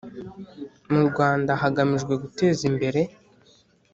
[0.91, 3.01] Mu rwanda hagamijwe guteza imbere